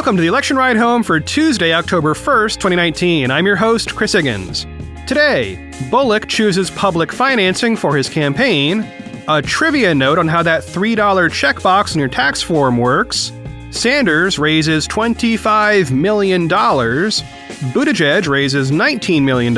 Welcome 0.00 0.16
to 0.16 0.22
the 0.22 0.28
election 0.28 0.56
ride 0.56 0.78
home 0.78 1.02
for 1.02 1.20
Tuesday, 1.20 1.74
October 1.74 2.14
1st, 2.14 2.54
2019. 2.54 3.30
I'm 3.30 3.44
your 3.44 3.56
host, 3.56 3.94
Chris 3.94 4.14
Higgins. 4.14 4.66
Today, 5.06 5.70
Bullock 5.90 6.26
chooses 6.26 6.70
public 6.70 7.12
financing 7.12 7.76
for 7.76 7.94
his 7.94 8.08
campaign, 8.08 8.90
a 9.28 9.42
trivia 9.42 9.94
note 9.94 10.18
on 10.18 10.26
how 10.26 10.42
that 10.42 10.62
$3 10.62 10.96
checkbox 10.96 11.92
on 11.92 11.98
your 11.98 12.08
tax 12.08 12.40
form 12.40 12.78
works, 12.78 13.30
Sanders 13.72 14.38
raises 14.38 14.88
$25 14.88 15.90
million, 15.90 16.48
Buttigieg 16.48 18.26
raises 18.26 18.70
$19 18.70 19.22
million, 19.22 19.54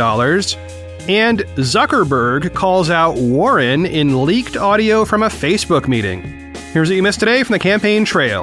and 1.09 1.38
Zuckerberg 1.55 2.52
calls 2.52 2.91
out 2.91 3.15
Warren 3.15 3.87
in 3.87 4.27
leaked 4.27 4.56
audio 4.56 5.05
from 5.05 5.23
a 5.23 5.29
Facebook 5.29 5.87
meeting. 5.87 6.52
Here's 6.73 6.88
what 6.88 6.97
you 6.97 7.02
missed 7.05 7.20
today 7.20 7.45
from 7.45 7.52
the 7.52 7.61
campaign 7.61 8.05
trail. 8.05 8.43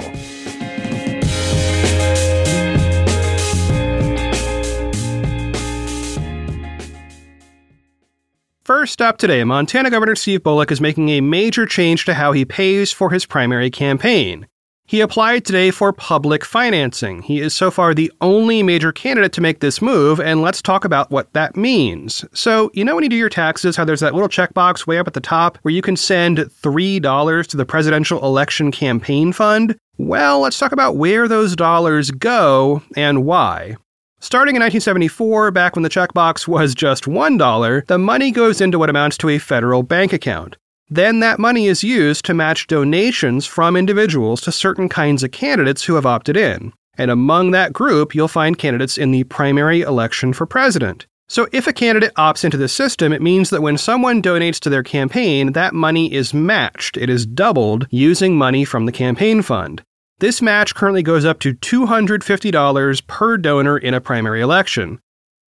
First 8.69 9.01
up 9.01 9.17
today, 9.17 9.43
Montana 9.43 9.89
Governor 9.89 10.15
Steve 10.15 10.43
Bullock 10.43 10.71
is 10.71 10.79
making 10.79 11.09
a 11.09 11.21
major 11.21 11.65
change 11.65 12.05
to 12.05 12.13
how 12.13 12.33
he 12.33 12.45
pays 12.45 12.91
for 12.91 13.09
his 13.09 13.25
primary 13.25 13.71
campaign. 13.71 14.45
He 14.85 15.01
applied 15.01 15.43
today 15.43 15.71
for 15.71 15.91
public 15.91 16.45
financing. 16.45 17.23
He 17.23 17.39
is 17.39 17.55
so 17.55 17.71
far 17.71 17.95
the 17.95 18.11
only 18.21 18.61
major 18.61 18.91
candidate 18.91 19.33
to 19.33 19.41
make 19.41 19.59
this 19.59 19.81
move, 19.81 20.19
and 20.19 20.43
let's 20.43 20.61
talk 20.61 20.85
about 20.85 21.09
what 21.09 21.33
that 21.33 21.57
means. 21.57 22.23
So, 22.31 22.69
you 22.75 22.85
know, 22.85 22.93
when 22.93 23.03
you 23.03 23.09
do 23.09 23.15
your 23.15 23.27
taxes, 23.27 23.75
how 23.75 23.85
there's 23.85 24.01
that 24.01 24.13
little 24.13 24.29
checkbox 24.29 24.85
way 24.85 24.99
up 24.99 25.07
at 25.07 25.15
the 25.15 25.19
top 25.19 25.57
where 25.63 25.73
you 25.73 25.81
can 25.81 25.95
send 25.95 26.37
$3 26.37 27.47
to 27.47 27.57
the 27.57 27.65
presidential 27.65 28.23
election 28.23 28.71
campaign 28.71 29.33
fund? 29.33 29.75
Well, 29.97 30.41
let's 30.41 30.59
talk 30.59 30.73
about 30.73 30.95
where 30.95 31.27
those 31.27 31.55
dollars 31.55 32.11
go 32.11 32.83
and 32.95 33.25
why. 33.25 33.77
Starting 34.21 34.55
in 34.55 34.61
1974, 34.61 35.49
back 35.51 35.77
when 35.77 35.83
the 35.83 35.89
checkbox 35.89 36.45
was 36.45 36.75
just 36.75 37.05
$1, 37.05 37.85
the 37.85 37.97
money 37.97 38.31
goes 38.31 38.59
into 38.59 38.77
what 38.77 38.89
amounts 38.89 39.17
to 39.17 39.29
a 39.29 39.39
federal 39.39 39.81
bank 39.81 40.11
account. 40.11 40.57
Then 40.89 41.21
that 41.21 41.39
money 41.39 41.67
is 41.67 41.85
used 41.85 42.25
to 42.25 42.33
match 42.33 42.67
donations 42.67 43.45
from 43.45 43.77
individuals 43.77 44.41
to 44.41 44.51
certain 44.51 44.89
kinds 44.89 45.23
of 45.23 45.31
candidates 45.31 45.85
who 45.85 45.95
have 45.95 46.05
opted 46.05 46.35
in. 46.35 46.73
And 46.97 47.09
among 47.09 47.51
that 47.51 47.71
group, 47.71 48.13
you'll 48.13 48.27
find 48.27 48.57
candidates 48.57 48.97
in 48.97 49.11
the 49.11 49.23
primary 49.23 49.81
election 49.83 50.33
for 50.33 50.45
president. 50.45 51.07
So 51.29 51.47
if 51.53 51.65
a 51.65 51.73
candidate 51.73 52.13
opts 52.15 52.43
into 52.43 52.57
this 52.57 52.73
system, 52.73 53.13
it 53.13 53.21
means 53.21 53.51
that 53.51 53.61
when 53.61 53.77
someone 53.77 54.21
donates 54.21 54.59
to 54.61 54.69
their 54.69 54.83
campaign, 54.83 55.53
that 55.53 55.73
money 55.73 56.11
is 56.11 56.33
matched. 56.33 56.97
It 56.97 57.09
is 57.09 57.25
doubled 57.25 57.87
using 57.89 58.35
money 58.35 58.65
from 58.65 58.85
the 58.85 58.91
campaign 58.91 59.43
fund. 59.43 59.81
This 60.19 60.41
match 60.41 60.75
currently 60.75 61.01
goes 61.01 61.23
up 61.23 61.39
to 61.39 61.53
$250 61.53 63.07
per 63.07 63.37
donor 63.37 63.77
in 63.77 63.93
a 63.93 64.01
primary 64.01 64.41
election. 64.41 64.99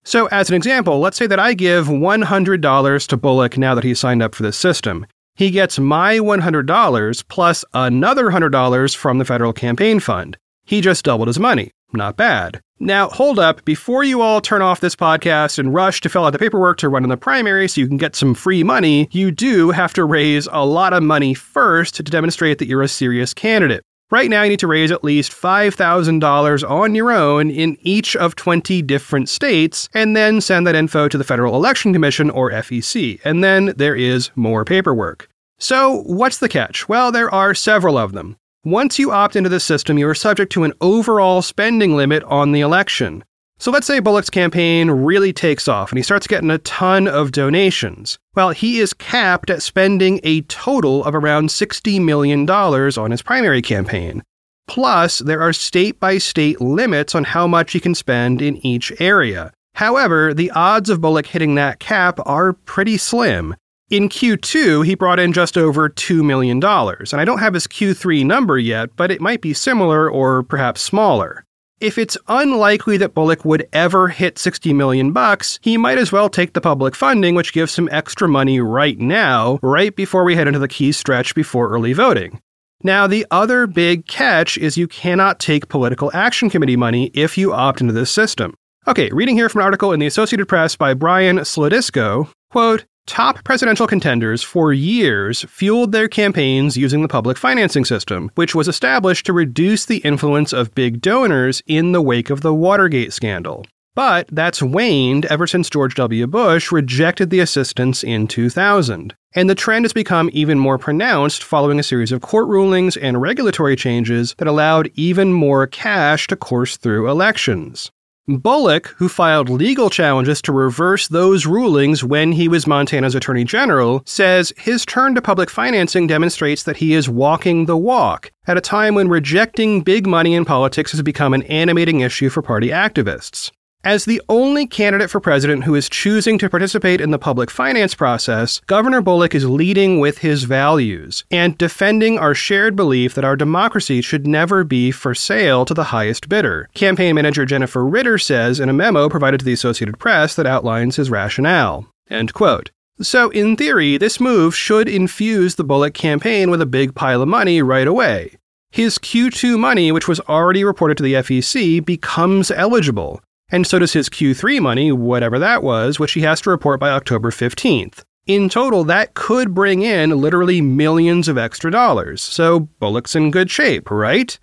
So, 0.04 0.28
as 0.28 0.50
an 0.50 0.56
example, 0.56 1.00
let's 1.00 1.16
say 1.16 1.26
that 1.28 1.40
I 1.40 1.54
give 1.54 1.88
$100 1.88 3.08
to 3.08 3.18
Bullock 3.18 3.58
now 3.58 3.76
that 3.76 3.86
he's 3.86 4.00
signed 4.00 4.22
up 4.22 4.36
for 4.36 4.44
this 4.44 4.58
system. 4.58 5.06
He 5.36 5.52
gets 5.52 5.80
my 5.80 6.18
$100 6.18 7.28
plus 7.30 7.64
another 7.74 8.26
$100 8.26 8.96
from 8.96 9.20
the 9.20 9.26
federal 9.26 9.54
campaign 9.54 10.02
fund. 10.02 10.38
He 10.66 10.82
just 10.82 11.06
doubled 11.06 11.30
his 11.30 11.40
money. 11.40 11.72
Not 11.94 12.18
bad. 12.18 12.60
Now, 12.78 13.08
hold 13.08 13.40
up. 13.40 13.64
Before 13.64 14.04
you 14.04 14.22
all 14.22 14.42
turn 14.42 14.62
off 14.62 14.82
this 14.82 14.98
podcast 14.98 15.60
and 15.60 15.74
rush 15.74 16.02
to 16.02 16.10
fill 16.10 16.26
out 16.26 16.32
the 16.32 16.40
paperwork 16.40 16.78
to 16.80 16.90
run 16.90 17.04
in 17.04 17.10
the 17.10 17.16
primary 17.16 17.70
so 17.70 17.80
you 17.80 17.88
can 17.88 17.96
get 17.96 18.18
some 18.18 18.34
free 18.34 18.64
money, 18.64 19.08
you 19.12 19.32
do 19.32 19.72
have 19.72 19.94
to 19.94 20.04
raise 20.04 20.48
a 20.52 20.66
lot 20.66 20.92
of 20.92 21.04
money 21.04 21.34
first 21.34 21.96
to 21.96 22.04
demonstrate 22.04 22.58
that 22.58 22.68
you're 22.68 22.82
a 22.82 22.90
serious 22.90 23.34
candidate. 23.34 23.84
Right 24.10 24.30
now, 24.30 24.44
you 24.44 24.50
need 24.52 24.60
to 24.60 24.68
raise 24.68 24.90
at 24.90 25.04
least 25.04 25.34
$5,000 25.34 26.70
on 26.70 26.96
your 26.96 27.12
own 27.12 27.52
in 27.52 27.78
each 27.82 28.16
of 28.16 28.38
20 28.38 28.82
different 28.84 29.28
states, 29.28 29.90
and 29.94 30.16
then 30.16 30.40
send 30.40 30.66
that 30.66 30.76
info 30.76 31.10
to 31.10 31.18
the 31.18 31.26
Federal 31.26 31.56
Election 31.56 31.92
Commission 31.92 32.30
or 32.30 32.50
FEC. 32.50 33.20
And 33.26 33.44
then 33.44 33.74
there 33.76 33.98
is 33.98 34.32
more 34.34 34.64
paperwork. 34.64 35.28
So, 35.60 36.04
what's 36.06 36.38
the 36.38 36.48
catch? 36.48 36.88
Well, 36.88 37.12
there 37.12 37.30
are 37.34 37.54
several 37.54 37.98
of 37.98 38.14
them. 38.14 38.38
Once 38.64 38.98
you 38.98 39.12
opt 39.12 39.36
into 39.36 39.50
the 39.50 39.60
system, 39.60 39.98
you 39.98 40.08
are 40.08 40.16
subject 40.16 40.54
to 40.54 40.64
an 40.64 40.72
overall 40.80 41.42
spending 41.42 41.98
limit 41.98 42.24
on 42.24 42.54
the 42.54 42.62
election. 42.62 43.26
So 43.60 43.72
let's 43.72 43.88
say 43.88 44.00
Bullock's 44.00 44.30
campaign 44.30 44.92
really 44.92 45.34
takes 45.34 45.68
off 45.68 45.92
and 45.92 45.98
he 45.98 46.04
starts 46.04 46.28
getting 46.28 46.52
a 46.52 46.60
ton 46.60 47.08
of 47.08 47.32
donations. 47.32 48.20
Well, 48.36 48.52
he 48.52 48.80
is 48.80 48.94
capped 48.94 49.50
at 49.50 49.64
spending 49.64 50.20
a 50.24 50.42
total 50.42 51.04
of 51.06 51.16
around 51.16 51.50
$60 51.50 52.00
million 52.04 52.48
on 52.48 53.12
his 53.12 53.24
primary 53.24 53.64
campaign. 53.64 54.22
Plus, 54.68 55.20
there 55.20 55.42
are 55.42 55.54
state 55.54 56.00
by 56.00 56.20
state 56.20 56.62
limits 56.62 57.16
on 57.16 57.24
how 57.24 57.48
much 57.48 57.72
he 57.72 57.80
can 57.80 57.96
spend 57.96 58.42
in 58.42 58.64
each 58.66 58.92
area. 59.02 59.52
However, 59.74 60.34
the 60.34 60.52
odds 60.52 60.90
of 60.90 61.02
Bullock 61.02 61.26
hitting 61.26 61.56
that 61.56 61.80
cap 61.80 62.20
are 62.26 62.54
pretty 62.54 62.98
slim. 62.98 63.56
In 63.90 64.10
Q2, 64.10 64.86
he 64.86 64.96
brought 64.96 65.20
in 65.20 65.32
just 65.32 65.58
over 65.58 65.90
$2 65.90 66.24
million, 66.24 66.62
and 66.62 67.22
I 67.22 67.26
don't 67.26 67.40
have 67.40 67.54
his 67.54 67.68
Q3 67.68 68.26
number 68.26 68.60
yet, 68.60 68.90
but 68.98 69.12
it 69.12 69.22
might 69.22 69.40
be 69.40 69.54
similar 69.54 70.12
or 70.12 70.44
perhaps 70.44 70.82
smaller. 70.82 71.46
If 71.80 72.00
it's 72.00 72.18
unlikely 72.28 72.98
that 72.98 73.14
Bullock 73.14 73.46
would 73.46 73.68
ever 73.72 74.08
hit 74.08 74.40
60 74.40 74.74
million 74.74 75.12
bucks, 75.12 75.60
he 75.62 75.78
might 75.78 76.00
as 76.00 76.12
well 76.12 76.28
take 76.28 76.54
the 76.54 76.62
public 76.62 76.96
funding, 76.96 77.36
which 77.36 77.54
gives 77.54 77.78
him 77.78 77.88
extra 77.92 78.28
money 78.28 78.60
right 78.60 78.98
now, 78.98 79.60
right 79.62 79.96
before 79.96 80.24
we 80.24 80.36
head 80.36 80.48
into 80.48 80.58
the 80.58 80.68
key 80.68 80.92
stretch 80.92 81.36
before 81.36 81.70
early 81.70 81.94
voting. 81.94 82.42
Now, 82.82 83.06
the 83.06 83.28
other 83.30 83.68
big 83.68 84.08
catch 84.08 84.58
is 84.58 84.76
you 84.76 84.88
cannot 84.88 85.40
take 85.40 85.70
political 85.70 86.10
action 86.16 86.50
committee 86.50 86.76
money 86.76 87.12
if 87.14 87.38
you 87.38 87.54
opt 87.54 87.80
into 87.80 87.94
this 87.94 88.10
system. 88.10 88.56
Okay, 88.88 89.12
reading 89.12 89.36
here 89.36 89.48
from 89.48 89.62
an 89.62 89.66
article 89.66 89.94
in 89.94 90.00
the 90.00 90.08
Associated 90.08 90.48
Press 90.48 90.76
by 90.76 90.96
Brian 90.96 91.38
Slodysko, 91.38 92.28
quote, 92.50 92.86
Top 93.08 93.42
presidential 93.46 93.88
contenders 93.88 94.44
for 94.44 94.74
years 94.74 95.44
fueled 95.46 95.94
their 95.94 96.10
campaigns 96.10 96.78
using 96.78 97.02
the 97.02 97.08
public 97.08 97.38
financing 97.38 97.86
system, 97.86 98.30
which 98.36 98.54
was 98.54 98.68
established 98.68 99.26
to 99.26 99.34
reduce 99.34 99.86
the 99.86 100.00
influence 100.00 100.54
of 100.54 100.76
big 100.76 101.02
donors 101.02 101.64
in 101.66 101.94
the 101.94 102.02
wake 102.02 102.30
of 102.30 102.42
the 102.42 102.54
Watergate 102.54 103.14
scandal. 103.14 103.66
But 103.96 104.28
that's 104.32 104.62
waned 104.62 105.26
ever 105.26 105.48
since 105.48 105.70
George 105.70 105.96
W. 105.96 106.28
Bush 106.28 106.72
rejected 106.72 107.30
the 107.32 107.40
assistance 107.40 108.04
in 108.04 108.28
2000. 108.28 109.16
And 109.34 109.50
the 109.50 109.56
trend 109.56 109.86
has 109.86 109.94
become 109.94 110.30
even 110.34 110.60
more 110.60 110.78
pronounced 110.78 111.44
following 111.44 111.80
a 111.80 111.84
series 111.84 112.12
of 112.12 112.22
court 112.22 112.48
rulings 112.48 112.98
and 112.98 113.22
regulatory 113.22 113.76
changes 113.76 114.36
that 114.38 114.48
allowed 114.48 114.92
even 114.96 115.34
more 115.34 115.66
cash 115.66 116.28
to 116.28 116.36
course 116.36 116.78
through 116.78 117.10
elections. 117.10 117.90
Bullock, 118.30 118.88
who 118.98 119.08
filed 119.08 119.50
legal 119.50 119.90
challenges 119.90 120.42
to 120.42 120.52
reverse 120.52 121.08
those 121.08 121.46
rulings 121.46 122.04
when 122.04 122.34
he 122.34 122.50
was 122.50 122.68
Montana's 122.68 123.16
Attorney 123.16 123.46
General, 123.46 124.02
says 124.06 124.52
his 124.58 124.86
turn 124.86 125.16
to 125.16 125.22
public 125.22 125.50
financing 125.50 126.08
demonstrates 126.08 126.64
that 126.64 126.76
he 126.78 126.94
is 126.94 127.08
walking 127.08 127.66
the 127.66 127.78
walk 127.78 128.34
at 128.46 128.58
a 128.58 128.62
time 128.62 128.96
when 128.96 129.08
rejecting 129.08 129.82
big 129.82 130.06
money 130.06 130.34
in 130.34 130.44
politics 130.44 130.92
has 130.92 131.02
become 131.02 131.34
an 131.34 131.44
animating 131.44 132.02
issue 132.02 132.30
for 132.30 132.42
party 132.42 132.68
activists. 132.68 133.52
As 133.88 134.04
the 134.04 134.22
only 134.28 134.68
candidate 134.68 135.10
for 135.10 135.22
president 135.22 135.64
who 135.64 135.74
is 135.74 135.88
choosing 135.88 136.38
to 136.40 136.50
participate 136.50 137.00
in 137.00 137.12
the 137.12 137.18
public 137.18 137.50
finance 137.50 137.96
process, 137.96 138.60
Governor 138.68 139.00
Bullock 139.00 139.34
is 139.34 139.50
leading 139.50 140.02
with 140.02 140.18
his 140.18 140.44
values 140.44 141.24
and 141.32 141.58
defending 141.58 142.20
our 142.20 142.36
shared 142.36 142.76
belief 142.76 143.16
that 143.16 143.24
our 143.24 143.38
democracy 143.38 144.02
should 144.02 144.28
never 144.28 144.66
be 144.66 144.92
for 144.92 145.16
sale 145.16 145.64
to 145.64 145.74
the 145.74 145.86
highest 145.86 146.28
bidder. 146.28 146.68
Campaign 146.74 147.16
manager 147.16 147.46
Jennifer 147.46 147.86
Ritter 147.86 148.18
says 148.18 148.60
in 148.60 148.68
a 148.68 148.74
memo 148.74 149.08
provided 149.08 149.40
to 149.40 149.46
the 149.46 149.54
Associated 149.54 149.98
Press 149.98 150.36
that 150.36 150.46
outlines 150.46 150.98
his 150.98 151.10
rationale. 151.10 151.88
End 152.10 152.34
quote. 152.34 152.72
So, 153.00 153.30
in 153.30 153.56
theory, 153.56 153.96
this 153.98 154.20
move 154.20 154.54
should 154.54 154.90
infuse 154.90 155.56
the 155.56 155.64
Bullock 155.64 155.94
campaign 155.94 156.52
with 156.52 156.62
a 156.62 156.66
big 156.66 156.94
pile 156.94 157.22
of 157.22 157.30
money 157.30 157.62
right 157.62 157.88
away. 157.88 158.36
His 158.70 158.98
Q2 158.98 159.58
money, 159.58 159.94
which 159.94 160.10
was 160.10 160.20
already 160.22 160.66
reported 160.66 160.98
to 160.98 161.04
the 161.04 161.14
FEC, 161.14 161.86
becomes 161.86 162.52
eligible, 162.52 163.22
and 163.50 163.66
so 163.66 163.80
does 163.80 163.94
his 163.94 164.10
Q3 164.10 164.62
money, 164.62 164.92
whatever 164.92 165.40
that 165.40 165.64
was, 165.64 166.00
which 166.00 166.14
he 166.14 166.22
has 166.22 166.42
to 166.42 166.50
report 166.50 166.80
by 166.80 166.90
October 166.90 167.32
15th. 167.32 168.04
In 168.26 168.50
total, 168.50 168.84
that 168.84 169.14
could 169.14 169.54
bring 169.54 169.84
in 169.84 170.10
literally 170.10 170.60
millions 170.60 171.28
of 171.28 171.38
extra 171.38 171.72
dollars, 171.72 172.22
so 172.22 172.62
Bullock's 172.80 173.16
in 173.16 173.32
good 173.32 173.50
shape, 173.50 173.90
right? 173.90 174.38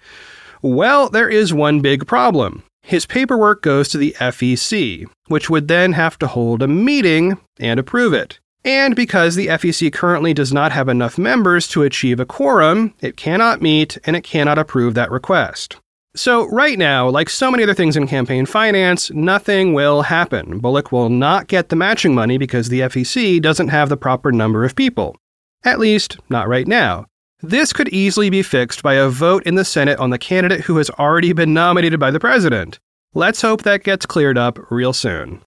Well, 0.62 1.10
there 1.10 1.28
is 1.28 1.52
one 1.52 1.80
big 1.80 2.06
problem. 2.06 2.62
His 2.82 3.04
paperwork 3.04 3.62
goes 3.62 3.88
to 3.88 3.98
the 3.98 4.16
FEC, 4.18 5.06
which 5.28 5.50
would 5.50 5.68
then 5.68 5.92
have 5.92 6.18
to 6.18 6.26
hold 6.26 6.62
a 6.62 6.68
meeting 6.68 7.38
and 7.58 7.78
approve 7.78 8.14
it. 8.14 8.40
And 8.64 8.96
because 8.96 9.34
the 9.34 9.48
FEC 9.48 9.92
currently 9.92 10.32
does 10.32 10.52
not 10.52 10.72
have 10.72 10.88
enough 10.88 11.18
members 11.18 11.68
to 11.68 11.82
achieve 11.82 12.18
a 12.18 12.24
quorum, 12.24 12.94
it 13.02 13.18
cannot 13.18 13.60
meet 13.60 13.98
and 14.04 14.16
it 14.16 14.24
cannot 14.24 14.58
approve 14.58 14.94
that 14.94 15.10
request. 15.10 15.76
So, 16.16 16.46
right 16.48 16.78
now, 16.78 17.08
like 17.08 17.28
so 17.28 17.50
many 17.50 17.64
other 17.64 17.74
things 17.74 17.96
in 17.96 18.06
campaign 18.06 18.46
finance, 18.46 19.10
nothing 19.10 19.74
will 19.74 20.02
happen. 20.02 20.60
Bullock 20.60 20.92
will 20.92 21.08
not 21.08 21.48
get 21.48 21.70
the 21.70 21.76
matching 21.76 22.14
money 22.14 22.38
because 22.38 22.68
the 22.68 22.80
FEC 22.80 23.42
doesn't 23.42 23.68
have 23.68 23.88
the 23.88 23.96
proper 23.96 24.30
number 24.30 24.64
of 24.64 24.76
people. 24.76 25.16
At 25.64 25.80
least, 25.80 26.18
not 26.28 26.46
right 26.46 26.68
now. 26.68 27.06
This 27.42 27.72
could 27.72 27.88
easily 27.88 28.30
be 28.30 28.42
fixed 28.42 28.82
by 28.82 28.94
a 28.94 29.08
vote 29.08 29.42
in 29.44 29.56
the 29.56 29.64
Senate 29.64 29.98
on 29.98 30.10
the 30.10 30.18
candidate 30.18 30.60
who 30.60 30.76
has 30.76 30.88
already 30.90 31.32
been 31.32 31.52
nominated 31.52 31.98
by 31.98 32.12
the 32.12 32.20
president. 32.20 32.78
Let's 33.12 33.42
hope 33.42 33.62
that 33.62 33.82
gets 33.82 34.06
cleared 34.06 34.38
up 34.38 34.70
real 34.70 34.92
soon. 34.92 35.42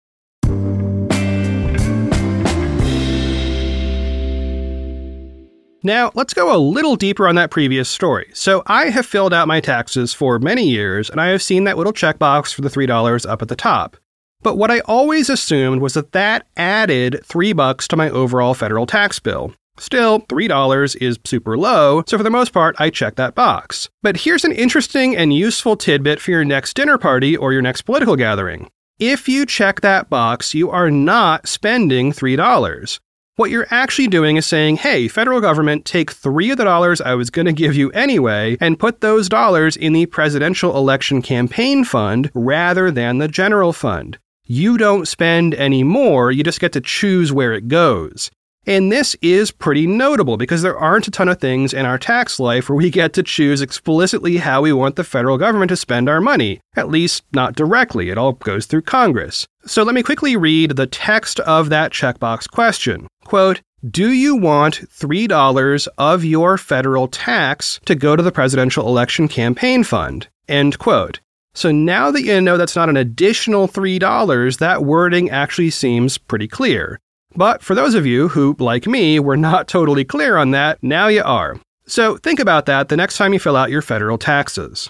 Now, 5.84 6.12
let's 6.16 6.34
go 6.34 6.56
a 6.56 6.58
little 6.58 6.96
deeper 6.96 7.28
on 7.28 7.36
that 7.36 7.52
previous 7.52 7.88
story. 7.88 8.30
So, 8.34 8.64
I 8.66 8.90
have 8.90 9.06
filled 9.06 9.34
out 9.34 9.48
my 9.48 9.60
taxes 9.62 10.14
for 10.14 10.40
many 10.40 10.68
years, 10.68 11.10
and 11.10 11.22
I 11.22 11.28
have 11.28 11.42
seen 11.42 11.64
that 11.66 11.78
little 11.78 11.94
checkbox 11.94 12.54
for 12.54 12.62
the 12.62 12.70
$3 12.70 13.30
up 13.30 13.42
at 13.42 13.48
the 13.48 13.56
top. 13.56 13.96
But 14.42 14.58
what 14.58 14.72
I 14.72 14.80
always 14.82 15.30
assumed 15.30 15.82
was 15.82 15.94
that 15.94 16.12
that 16.12 16.48
added 16.58 17.22
3 17.24 17.54
bucks 17.54 17.88
to 17.90 17.96
my 17.96 18.10
overall 18.10 18.54
federal 18.54 18.86
tax 18.86 19.20
bill. 19.20 19.54
Still, 19.80 20.22
$3 20.22 20.96
is 21.02 21.20
super 21.24 21.58
low, 21.58 22.04
so 22.08 22.18
for 22.18 22.24
the 22.24 22.32
most 22.32 22.52
part, 22.52 22.76
I 22.80 22.90
check 22.90 23.16
that 23.16 23.36
box. 23.36 23.90
But 24.02 24.18
here's 24.18 24.44
an 24.44 24.52
interesting 24.52 25.16
and 25.16 25.34
useful 25.34 25.78
tidbit 25.78 26.20
for 26.20 26.32
your 26.32 26.44
next 26.44 26.76
dinner 26.76 26.98
party 26.98 27.38
or 27.38 27.54
your 27.54 27.62
next 27.62 27.84
political 27.84 28.16
gathering. 28.16 28.70
If 29.00 29.30
you 29.30 29.46
check 29.46 29.82
that 29.82 30.10
box, 30.10 30.56
you 30.56 30.72
are 30.72 30.90
not 30.90 31.48
spending 31.48 32.12
$3. 32.12 33.00
What 33.38 33.52
you're 33.52 33.68
actually 33.70 34.08
doing 34.08 34.38
is 34.38 34.48
saying, 34.48 34.78
hey, 34.78 35.08
federal 35.08 35.40
government, 35.40 35.86
take 35.86 36.10
three 36.10 36.50
of 36.50 36.58
the 36.58 36.64
dollars 36.64 37.00
I 37.00 37.14
was 37.14 37.30
going 37.30 37.46
to 37.46 37.54
give 37.54 37.76
you 37.76 37.92
anyway 37.92 38.58
and 38.60 38.80
put 38.80 39.02
those 39.02 39.30
dollars 39.30 39.78
in 39.78 39.94
the 39.94 40.08
presidential 40.08 40.76
election 40.76 41.22
campaign 41.22 41.84
fund 41.84 42.32
rather 42.34 42.90
than 42.90 43.20
the 43.20 43.28
general 43.28 43.74
fund. 43.74 44.18
You 44.46 44.80
don't 44.80 45.08
spend 45.08 45.54
any 45.54 45.84
more, 45.84 46.32
you 46.32 46.44
just 46.44 46.60
get 46.60 46.72
to 46.72 46.82
choose 46.82 47.32
where 47.32 47.54
it 47.54 47.68
goes. 47.68 48.32
And 48.66 48.92
this 48.92 49.16
is 49.22 49.52
pretty 49.52 49.88
notable 49.88 50.36
because 50.36 50.62
there 50.62 50.78
aren't 50.78 51.08
a 51.08 51.12
ton 51.12 51.30
of 51.30 51.40
things 51.40 51.74
in 51.74 51.86
our 51.86 51.98
tax 51.98 52.38
life 52.38 52.68
where 52.68 52.76
we 52.76 52.90
get 52.90 53.14
to 53.14 53.24
choose 53.24 53.62
explicitly 53.62 54.38
how 54.38 54.64
we 54.64 54.74
want 54.74 54.98
the 54.98 55.06
federal 55.06 55.38
government 55.38 55.70
to 55.70 55.78
spend 55.78 56.10
our 56.10 56.20
money. 56.20 56.60
At 56.76 56.90
least, 56.90 57.24
not 57.32 57.56
directly. 57.56 58.10
It 58.10 58.18
all 58.18 58.34
goes 58.34 58.66
through 58.66 58.82
Congress. 58.82 59.48
So 59.66 59.84
let 59.84 59.96
me 59.96 60.04
quickly 60.04 60.36
read 60.36 60.76
the 60.76 60.88
text 60.88 61.40
of 61.42 61.70
that 61.70 61.94
checkbox 61.94 62.50
question. 62.50 63.08
Quote, 63.28 63.62
do 63.90 64.14
you 64.14 64.38
want 64.38 64.90
$3 64.90 65.88
of 65.98 66.24
your 66.24 66.58
federal 66.58 67.10
tax 67.10 67.78
to 67.84 67.94
go 67.94 68.16
to 68.16 68.24
the 68.24 68.32
presidential 68.32 68.88
election 68.88 69.28
campaign 69.28 69.84
fund? 69.84 70.30
End 70.48 70.80
quote. 70.80 71.20
So 71.54 71.70
now 71.70 72.10
that 72.10 72.24
you 72.24 72.40
know 72.40 72.56
that's 72.56 72.78
not 72.78 72.88
an 72.88 72.96
additional 72.96 73.68
$3, 73.68 74.60
that 74.60 74.86
wording 74.86 75.30
actually 75.30 75.72
seems 75.72 76.18
pretty 76.18 76.48
clear. 76.48 77.02
But 77.36 77.62
for 77.62 77.76
those 77.76 77.96
of 77.96 78.06
you 78.06 78.30
who, 78.30 78.56
like 78.60 78.88
me, 78.88 79.20
were 79.20 79.36
not 79.36 79.68
totally 79.78 80.06
clear 80.06 80.38
on 80.38 80.52
that, 80.52 80.82
now 80.82 81.08
you 81.08 81.22
are. 81.22 81.60
So 81.86 82.16
think 82.16 82.40
about 82.40 82.66
that 82.68 82.88
the 82.88 82.96
next 82.96 83.18
time 83.18 83.34
you 83.34 83.40
fill 83.40 83.58
out 83.58 83.72
your 83.72 83.82
federal 83.82 84.18
taxes. 84.18 84.90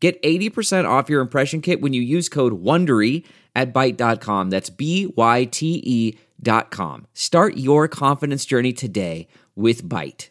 Get 0.00 0.22
80% 0.22 0.88
off 0.88 1.10
your 1.10 1.20
impression 1.20 1.60
kit 1.60 1.80
when 1.80 1.92
you 1.92 2.00
use 2.00 2.28
code 2.28 2.62
WONDERY 2.64 3.24
at 3.54 3.72
Byte.com. 3.72 4.50
That's 4.50 4.70
B 4.70 5.12
Y 5.16 5.44
T 5.44 5.82
E 5.84 6.18
dot 6.42 6.70
com. 6.70 7.06
Start 7.12 7.56
your 7.56 7.86
confidence 7.86 8.44
journey 8.44 8.72
today 8.72 9.28
with 9.54 9.86
Byte. 9.86 10.30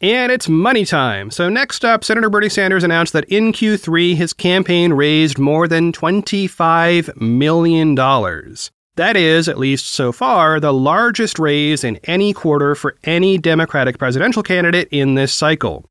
And 0.00 0.30
it's 0.30 0.48
money 0.48 0.84
time. 0.84 1.32
So, 1.32 1.48
next 1.48 1.84
up, 1.84 2.04
Senator 2.04 2.30
Bernie 2.30 2.48
Sanders 2.48 2.84
announced 2.84 3.12
that 3.14 3.24
in 3.24 3.52
Q3, 3.52 4.14
his 4.14 4.32
campaign 4.32 4.92
raised 4.92 5.40
more 5.40 5.66
than 5.66 5.90
$25 5.90 7.20
million. 7.20 7.96
That 7.96 9.16
is, 9.16 9.48
at 9.48 9.58
least 9.58 9.86
so 9.86 10.12
far, 10.12 10.60
the 10.60 10.72
largest 10.72 11.40
raise 11.40 11.82
in 11.82 11.96
any 12.04 12.32
quarter 12.32 12.76
for 12.76 12.96
any 13.04 13.38
Democratic 13.38 13.98
presidential 13.98 14.44
candidate 14.44 14.86
in 14.92 15.16
this 15.16 15.34
cycle. 15.34 15.84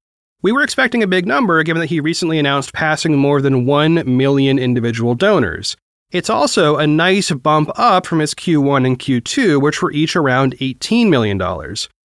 We 0.44 0.52
were 0.52 0.62
expecting 0.62 1.02
a 1.02 1.08
big 1.08 1.26
number 1.26 1.64
given 1.64 1.80
that 1.80 1.88
he 1.90 2.00
recently 2.00 2.38
announced 2.38 2.72
passing 2.72 3.18
more 3.18 3.42
than 3.42 3.66
1 3.66 4.04
million 4.06 4.60
individual 4.60 5.16
donors. 5.16 5.76
It's 6.12 6.30
also 6.30 6.78
a 6.78 6.86
nice 6.86 7.32
bump 7.32 7.72
up 7.76 8.06
from 8.06 8.20
his 8.20 8.36
Q1 8.36 8.86
and 8.86 9.00
Q2, 9.00 9.60
which 9.60 9.82
were 9.82 9.92
each 9.92 10.16
around 10.16 10.56
$18 10.60 11.10
million. 11.10 11.42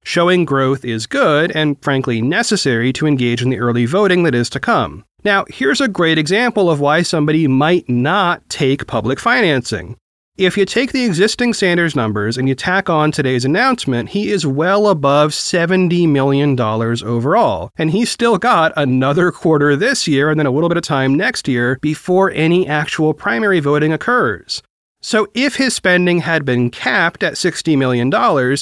Showing 0.02 0.46
growth 0.46 0.82
is 0.82 1.06
good 1.06 1.52
and, 1.55 1.81
frankly, 1.82 2.23
necessary 2.23 2.90
to 2.94 3.06
engage 3.06 3.43
in 3.43 3.50
the 3.50 3.61
early 3.61 3.84
voting 3.84 4.23
that 4.23 4.34
is 4.34 4.49
to 4.50 4.61
come. 4.61 5.05
Now, 5.25 5.44
here's 5.49 5.82
a 5.82 5.86
great 5.86 6.17
example 6.17 6.70
of 6.70 6.81
why 6.81 7.03
somebody 7.03 7.46
might 7.46 7.89
not 7.89 8.48
take 8.48 8.86
public 8.86 9.20
financing. 9.20 9.96
If 10.39 10.56
you 10.56 10.65
take 10.65 10.93
the 10.93 11.05
existing 11.05 11.53
Sanders 11.53 11.94
numbers 11.94 12.39
and 12.39 12.48
you 12.48 12.55
tack 12.55 12.89
on 12.89 13.12
today's 13.12 13.44
announcement, 13.44 14.08
he 14.08 14.31
is 14.31 14.46
well 14.46 14.89
above 14.89 15.32
$70 15.32 16.08
million 16.08 16.58
overall. 16.58 17.70
And 17.77 17.91
he's 17.91 18.10
still 18.10 18.39
got 18.39 18.72
another 18.74 19.31
quarter 19.31 19.77
this 19.77 20.08
year 20.08 20.31
and 20.31 20.39
then 20.41 20.46
a 20.46 20.51
little 20.51 20.70
bit 20.70 20.79
of 20.79 20.84
time 20.84 21.15
next 21.15 21.48
year 21.48 21.79
before 21.82 22.31
any 22.31 22.67
actual 22.67 23.12
primary 23.12 23.60
voting 23.60 23.93
occurs. 23.93 24.62
So 25.03 25.29
if 25.34 25.56
his 25.56 25.74
spending 25.74 26.20
had 26.20 26.46
been 26.46 26.70
capped 26.70 27.22
at 27.22 27.34
$60 27.34 27.77
million, 27.77 28.10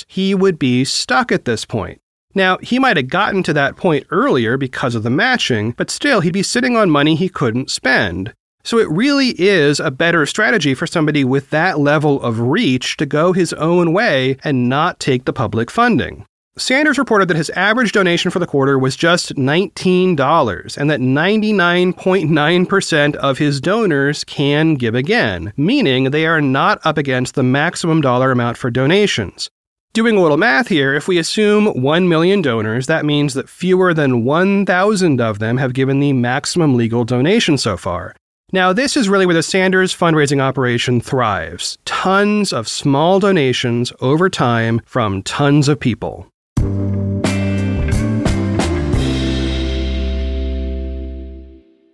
he 0.09 0.35
would 0.35 0.59
be 0.59 0.85
stuck 0.85 1.31
at 1.31 1.45
this 1.45 1.65
point. 1.65 2.01
Now, 2.35 2.59
he 2.59 2.81
might 2.81 2.97
have 2.97 3.09
gotten 3.09 3.45
to 3.45 3.53
that 3.53 3.77
point 3.77 4.09
earlier 4.11 4.57
because 4.57 4.97
of 4.97 5.05
the 5.05 5.11
matching, 5.11 5.71
but 5.73 5.89
still, 5.89 6.21
he'd 6.21 6.33
be 6.33 6.43
sitting 6.43 6.77
on 6.77 6.91
money 6.91 7.15
he 7.15 7.29
couldn't 7.29 7.71
spend. 7.71 8.35
So 8.63 8.79
it 8.79 8.91
really 8.91 9.31
is 9.41 9.81
a 9.81 9.91
better 9.91 10.27
strategy 10.27 10.75
for 10.75 10.87
somebody 10.87 11.25
with 11.25 11.51
that 11.51 11.79
level 11.79 12.23
of 12.23 12.41
reach 12.41 12.97
to 12.99 13.07
go 13.07 13.33
his 13.33 13.55
own 13.55 13.93
way 13.93 14.37
and 14.45 14.69
not 14.69 15.01
take 15.01 15.25
the 15.25 15.33
public 15.33 15.71
funding. 15.71 16.27
Sanders 16.59 16.99
reported 16.99 17.29
that 17.29 17.37
his 17.37 17.49
average 17.51 17.93
donation 17.93 18.31
for 18.31 18.39
the 18.39 18.47
quarter 18.47 18.79
was 18.79 18.97
just 18.97 19.35
$19 19.37 20.77
and 20.77 20.91
that 20.91 21.01
99.9% 21.01 23.15
of 23.15 23.39
his 23.39 23.63
donors 23.63 24.25
can 24.25 24.75
give 24.75 24.95
again, 24.95 25.55
meaning 25.57 26.11
they 26.11 26.27
are 26.27 26.43
not 26.43 26.79
up 26.85 26.99
against 26.99 27.35
the 27.35 27.43
maximum 27.43 28.03
dollar 28.03 28.31
amount 28.31 28.59
for 28.59 28.71
donations. 28.71 29.49
Doing 29.93 30.17
a 30.17 30.21
little 30.21 30.37
math 30.37 30.69
here, 30.69 30.95
if 30.95 31.09
we 31.09 31.19
assume 31.19 31.67
1 31.67 32.09
million 32.09 32.43
donors, 32.43 32.87
that 32.89 33.07
means 33.07 33.35
that 33.35 33.49
fewer 33.49 33.95
than 33.95 34.25
1,000 34.25 35.21
of 35.21 35.39
them 35.39 35.57
have 35.57 35.73
given 35.73 35.99
the 35.99 36.13
maximum 36.13 36.77
legal 36.77 37.05
donation 37.05 37.59
so 37.59 37.77
far. 37.77 38.15
Now, 38.53 38.73
this 38.73 38.97
is 38.97 39.09
really 39.09 39.27
where 39.27 39.35
the 39.35 39.45
Sanders 39.45 39.97
fundraising 39.97 40.41
operation 40.41 41.01
thrives. 41.01 41.79
Tons 41.85 42.53
of 42.53 42.67
small 42.67 43.21
donations 43.21 43.93
over 44.01 44.29
time 44.29 44.81
from 44.85 45.23
tons 45.23 45.69
of 45.69 45.79
people. 45.79 46.27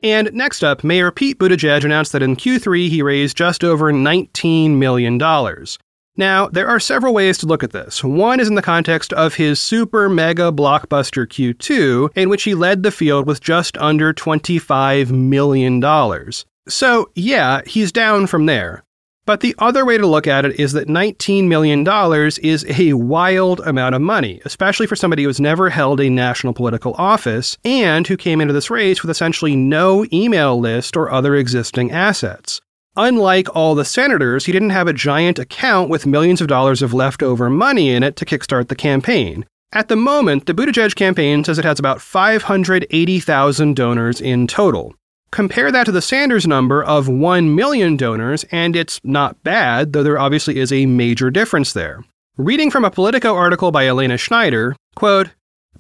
And 0.03 0.33
next 0.33 0.63
up, 0.63 0.85
Mayor 0.85 1.11
Pete 1.11 1.39
Buttigieg 1.39 1.85
announced 1.85 2.13
that 2.13 2.23
in 2.23 2.37
Q3 2.37 2.89
he 2.89 3.03
raised 3.03 3.37
just 3.37 3.65
over 3.65 3.93
$19 3.93 4.77
million. 4.77 5.19
Now, 6.17 6.49
there 6.49 6.69
are 6.69 6.81
several 6.81 7.13
ways 7.13 7.37
to 7.39 7.47
look 7.47 7.63
at 7.63 7.73
this. 7.73 8.03
One 8.03 8.41
is 8.41 8.49
in 8.49 8.55
the 8.55 8.63
context 8.63 9.13
of 9.13 9.35
his 9.35 9.61
super 9.61 10.09
mega 10.09 10.51
blockbuster 10.51 11.27
Q2, 11.27 12.17
in 12.17 12.31
which 12.31 12.45
he 12.45 12.55
led 12.55 12.83
the 12.83 12.91
field 12.91 13.27
with 13.27 13.43
just 13.43 13.77
under 13.79 14.15
$25 14.15 15.11
million. 15.11 16.33
So, 16.69 17.11
yeah, 17.15 17.61
he's 17.67 17.93
down 17.93 18.27
from 18.27 18.47
there. 18.47 18.83
But 19.27 19.41
the 19.41 19.57
other 19.59 19.85
way 19.85 19.99
to 19.99 20.07
look 20.07 20.29
at 20.29 20.45
it 20.45 20.59
is 20.59 20.73
that 20.73 20.87
$19 20.87 21.49
million 21.49 21.85
is 22.43 22.65
a 22.79 22.93
wild 22.93 23.59
amount 23.61 23.97
of 23.97 24.01
money, 24.01 24.41
especially 24.45 24.87
for 24.87 24.95
somebody 24.95 25.25
who 25.25 25.29
has 25.29 25.41
never 25.41 25.69
held 25.69 26.01
a 26.01 26.09
national 26.09 26.55
political 26.55 26.95
office 26.95 27.59
and 27.65 28.07
who 28.07 28.17
came 28.17 28.41
into 28.41 28.55
this 28.55 28.71
race 28.71 29.03
with 29.03 29.11
essentially 29.11 29.57
no 29.57 30.07
email 30.13 30.59
list 30.59 30.97
or 30.97 31.11
other 31.11 31.35
existing 31.35 31.91
assets. 31.91 32.61
Unlike 32.97 33.55
all 33.55 33.75
the 33.75 33.85
senators, 33.85 34.47
he 34.47 34.53
didn't 34.53 34.71
have 34.71 34.89
a 34.89 34.93
giant 34.93 35.39
account 35.39 35.91
with 35.91 36.07
millions 36.07 36.41
of 36.41 36.49
dollars 36.49 36.81
of 36.81 36.95
leftover 36.95 37.51
money 37.51 37.91
in 37.91 38.03
it 38.03 38.17
to 38.17 38.25
kickstart 38.25 38.69
the 38.69 38.75
campaign. 38.75 39.45
At 39.73 39.89
the 39.89 39.97
moment, 39.97 40.47
the 40.47 40.55
Buttigieg 40.55 40.95
campaign 40.95 41.45
says 41.45 41.59
it 41.59 41.65
has 41.67 41.79
about 41.79 42.01
580,000 42.01 43.77
donors 43.77 44.21
in 44.21 44.47
total. 44.47 44.95
Compare 45.31 45.71
that 45.73 45.85
to 45.85 45.93
the 45.93 46.01
Sanders 46.01 46.47
number 46.47 46.83
of 46.83 47.09
1 47.09 47.55
million 47.55 47.97
donors, 47.99 48.45
and 48.51 48.75
it's 48.75 49.01
not 49.05 49.43
bad, 49.43 49.93
though 49.93 50.03
there 50.03 50.19
obviously 50.19 50.59
is 50.59 50.73
a 50.73 50.87
major 50.87 51.31
difference 51.31 51.75
there. 51.75 52.03
Reading 52.39 52.71
from 52.71 52.85
a 52.85 52.91
Politico 52.91 53.35
article 53.35 53.71
by 53.73 53.87
Elena 53.87 54.17
Schneider, 54.17 54.75
quote, 54.95 55.31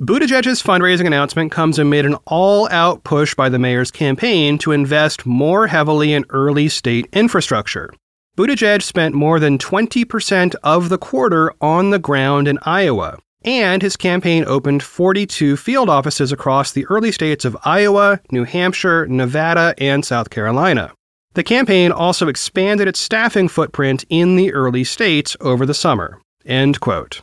Buttigieg's 0.00 0.62
fundraising 0.62 1.06
announcement 1.06 1.50
comes 1.50 1.78
amid 1.78 2.04
an 2.04 2.16
all 2.26 2.68
out 2.70 3.02
push 3.02 3.34
by 3.34 3.48
the 3.48 3.58
mayor's 3.58 3.90
campaign 3.90 4.58
to 4.58 4.72
invest 4.72 5.24
more 5.24 5.68
heavily 5.68 6.12
in 6.12 6.26
early 6.28 6.68
state 6.68 7.08
infrastructure. 7.14 7.90
Buttigieg 8.36 8.82
spent 8.82 9.14
more 9.14 9.40
than 9.40 9.56
20% 9.56 10.54
of 10.62 10.90
the 10.90 10.98
quarter 10.98 11.50
on 11.62 11.88
the 11.88 11.98
ground 11.98 12.46
in 12.46 12.58
Iowa, 12.64 13.16
and 13.42 13.80
his 13.80 13.96
campaign 13.96 14.44
opened 14.46 14.82
42 14.82 15.56
field 15.56 15.88
offices 15.88 16.30
across 16.30 16.72
the 16.72 16.84
early 16.86 17.10
states 17.10 17.46
of 17.46 17.56
Iowa, 17.64 18.20
New 18.30 18.44
Hampshire, 18.44 19.06
Nevada, 19.06 19.74
and 19.78 20.04
South 20.04 20.28
Carolina. 20.28 20.92
The 21.32 21.42
campaign 21.42 21.90
also 21.90 22.28
expanded 22.28 22.86
its 22.86 23.00
staffing 23.00 23.48
footprint 23.48 24.04
in 24.10 24.36
the 24.36 24.52
early 24.52 24.84
states 24.84 25.38
over 25.40 25.64
the 25.64 25.72
summer. 25.72 26.20
End 26.44 26.80
quote. 26.80 27.22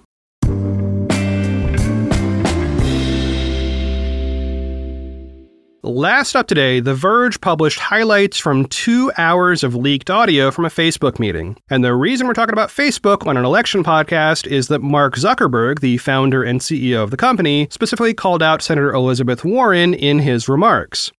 Last 5.86 6.38
up 6.38 6.48
today, 6.48 6.80
The 6.80 6.96
Verge 6.96 7.42
published 7.42 7.78
highlights 7.78 8.40
from 8.40 8.68
two 8.68 9.12
hours 9.18 9.66
of 9.66 9.76
leaked 9.76 10.10
audio 10.10 10.50
from 10.50 10.64
a 10.64 10.70
Facebook 10.70 11.20
meeting. 11.20 11.58
And 11.70 11.84
the 11.84 11.94
reason 11.94 12.26
we're 12.26 12.34
talking 12.34 12.54
about 12.54 12.70
Facebook 12.70 13.28
on 13.28 13.36
an 13.36 13.44
election 13.44 13.84
podcast 13.84 14.48
is 14.48 14.70
that 14.70 14.82
Mark 14.82 15.16
Zuckerberg, 15.18 15.82
the 15.82 15.98
founder 15.98 16.42
and 16.42 16.62
CEO 16.62 17.04
of 17.04 17.12
the 17.12 17.18
company, 17.18 17.68
specifically 17.70 18.14
called 18.14 18.42
out 18.42 18.62
Senator 18.62 18.94
Elizabeth 18.94 19.44
Warren 19.44 19.94
in 19.94 20.20
his 20.20 20.48
remarks. 20.48 21.12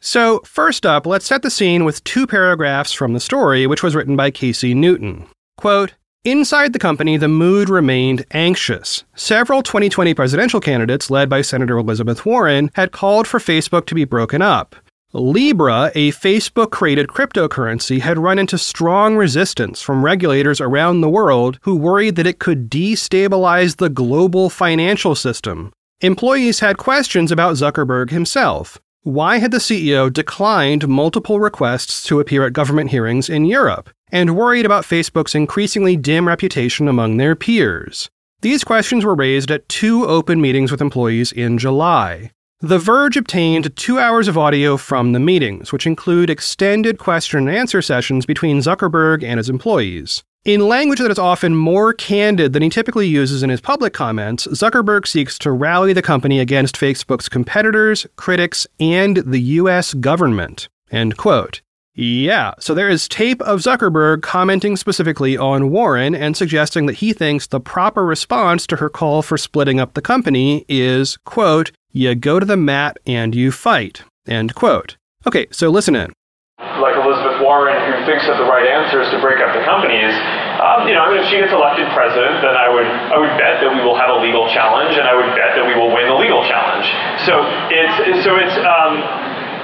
So, 0.00 0.42
first 0.44 0.86
up, 0.86 1.06
let's 1.06 1.26
set 1.26 1.42
the 1.42 1.50
scene 1.50 1.84
with 1.84 2.04
two 2.04 2.28
paragraphs 2.28 2.92
from 2.92 3.14
the 3.14 3.20
story, 3.20 3.66
which 3.66 3.82
was 3.82 3.96
written 3.96 4.14
by 4.14 4.30
Casey 4.30 4.74
Newton. 4.74 5.26
Quote, 5.56 5.94
Inside 6.26 6.72
the 6.72 6.78
company, 6.78 7.18
the 7.18 7.28
mood 7.28 7.68
remained 7.68 8.24
anxious. 8.30 9.04
Several 9.14 9.62
2020 9.62 10.14
presidential 10.14 10.58
candidates, 10.58 11.10
led 11.10 11.28
by 11.28 11.42
Senator 11.42 11.76
Elizabeth 11.76 12.24
Warren, 12.24 12.70
had 12.72 12.92
called 12.92 13.28
for 13.28 13.38
Facebook 13.38 13.84
to 13.84 13.94
be 13.94 14.06
broken 14.06 14.40
up. 14.40 14.74
Libra, 15.12 15.92
a 15.94 16.12
Facebook 16.12 16.70
created 16.70 17.08
cryptocurrency, 17.08 18.00
had 18.00 18.16
run 18.16 18.38
into 18.38 18.56
strong 18.56 19.16
resistance 19.16 19.82
from 19.82 20.02
regulators 20.02 20.62
around 20.62 21.02
the 21.02 21.10
world 21.10 21.58
who 21.60 21.76
worried 21.76 22.16
that 22.16 22.26
it 22.26 22.38
could 22.38 22.70
destabilize 22.70 23.76
the 23.76 23.90
global 23.90 24.48
financial 24.48 25.14
system. 25.14 25.74
Employees 26.00 26.60
had 26.60 26.78
questions 26.78 27.30
about 27.30 27.56
Zuckerberg 27.56 28.08
himself. 28.08 28.80
Why 29.02 29.36
had 29.36 29.50
the 29.50 29.58
CEO 29.58 30.10
declined 30.10 30.88
multiple 30.88 31.38
requests 31.38 32.02
to 32.04 32.18
appear 32.18 32.46
at 32.46 32.54
government 32.54 32.88
hearings 32.88 33.28
in 33.28 33.44
Europe? 33.44 33.90
And 34.14 34.36
worried 34.36 34.64
about 34.64 34.84
Facebook's 34.84 35.34
increasingly 35.34 35.96
dim 35.96 36.28
reputation 36.28 36.86
among 36.86 37.16
their 37.16 37.34
peers. 37.34 38.08
These 38.42 38.62
questions 38.62 39.04
were 39.04 39.14
raised 39.14 39.50
at 39.50 39.68
two 39.68 40.06
open 40.06 40.40
meetings 40.40 40.70
with 40.70 40.80
employees 40.80 41.32
in 41.32 41.58
July. 41.58 42.30
The 42.60 42.78
Verge 42.78 43.16
obtained 43.16 43.74
two 43.74 43.98
hours 43.98 44.28
of 44.28 44.38
audio 44.38 44.76
from 44.76 45.12
the 45.12 45.18
meetings, 45.18 45.72
which 45.72 45.86
include 45.86 46.30
extended 46.30 46.98
question 46.98 47.48
and 47.48 47.56
answer 47.56 47.82
sessions 47.82 48.24
between 48.24 48.60
Zuckerberg 48.60 49.24
and 49.24 49.38
his 49.38 49.50
employees. 49.50 50.22
In 50.44 50.68
language 50.68 51.00
that 51.00 51.10
is 51.10 51.18
often 51.18 51.56
more 51.56 51.92
candid 51.92 52.52
than 52.52 52.62
he 52.62 52.68
typically 52.68 53.08
uses 53.08 53.42
in 53.42 53.50
his 53.50 53.60
public 53.60 53.92
comments, 53.94 54.46
Zuckerberg 54.46 55.08
seeks 55.08 55.38
to 55.40 55.50
rally 55.50 55.92
the 55.92 56.02
company 56.02 56.38
against 56.38 56.76
Facebook's 56.76 57.28
competitors, 57.28 58.06
critics, 58.14 58.66
and 58.78 59.16
the 59.16 59.40
US 59.40 59.92
government. 59.94 60.68
End 60.90 61.16
quote. 61.16 61.62
Yeah, 61.96 62.54
so 62.58 62.74
there 62.74 62.90
is 62.90 63.06
tape 63.06 63.40
of 63.42 63.60
Zuckerberg 63.60 64.22
commenting 64.22 64.74
specifically 64.74 65.38
on 65.38 65.70
Warren 65.70 66.12
and 66.12 66.36
suggesting 66.36 66.86
that 66.86 66.98
he 66.98 67.12
thinks 67.12 67.46
the 67.46 67.60
proper 67.60 68.04
response 68.04 68.66
to 68.66 68.82
her 68.82 68.90
call 68.90 69.22
for 69.22 69.38
splitting 69.38 69.78
up 69.78 69.94
the 69.94 70.02
company 70.02 70.64
is, 70.68 71.16
quote, 71.22 71.70
you 71.92 72.16
go 72.16 72.40
to 72.40 72.46
the 72.46 72.56
mat 72.56 72.98
and 73.06 73.32
you 73.32 73.52
fight, 73.52 74.02
end 74.26 74.56
quote. 74.56 74.96
Okay, 75.24 75.46
so 75.52 75.70
listen 75.70 75.94
in. 75.94 76.10
Like 76.58 76.98
Elizabeth 76.98 77.38
Warren, 77.38 77.78
who 77.86 77.94
thinks 78.10 78.26
that 78.26 78.42
the 78.42 78.50
right 78.50 78.66
answer 78.66 78.98
is 78.98 79.06
to 79.14 79.22
break 79.22 79.38
up 79.38 79.54
the 79.54 79.62
companies, 79.62 80.10
um, 80.58 80.90
you 80.90 80.98
know, 80.98 81.06
I 81.06 81.14
mean, 81.14 81.22
if 81.22 81.30
she 81.30 81.38
gets 81.38 81.54
elected 81.54 81.86
president, 81.94 82.42
then 82.42 82.58
I 82.58 82.74
would, 82.74 82.90
I 82.90 83.16
would 83.22 83.38
bet 83.38 83.62
that 83.62 83.70
we 83.70 83.78
will 83.86 83.94
have 83.94 84.10
a 84.10 84.18
legal 84.18 84.50
challenge, 84.50 84.98
and 84.98 85.06
I 85.06 85.14
would 85.14 85.30
bet 85.38 85.54
that 85.54 85.62
we 85.62 85.78
will 85.78 85.94
win 85.94 86.10
the 86.10 86.18
legal 86.18 86.42
challenge. 86.42 86.90
So 87.22 87.38
it's, 87.70 88.26
so 88.26 88.34
it's, 88.34 88.56
um, 88.58 88.98